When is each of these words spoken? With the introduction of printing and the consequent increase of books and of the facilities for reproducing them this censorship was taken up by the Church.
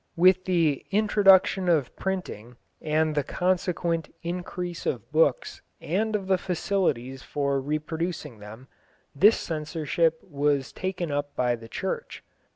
With 0.15 0.45
the 0.45 0.83
introduction 0.89 1.69
of 1.69 1.95
printing 1.95 2.57
and 2.81 3.13
the 3.13 3.21
consequent 3.23 4.11
increase 4.23 4.87
of 4.87 5.11
books 5.11 5.61
and 5.79 6.15
of 6.15 6.25
the 6.25 6.39
facilities 6.39 7.21
for 7.21 7.61
reproducing 7.61 8.39
them 8.39 8.67
this 9.13 9.37
censorship 9.37 10.17
was 10.23 10.73
taken 10.73 11.11
up 11.11 11.35
by 11.35 11.55
the 11.55 11.69
Church. 11.69 12.23